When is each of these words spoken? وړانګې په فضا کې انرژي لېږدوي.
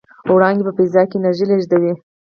وړانګې 0.33 0.63
په 0.65 0.71
فضا 0.77 1.01
کې 1.09 1.15
انرژي 1.17 1.45
لېږدوي. 1.49 1.93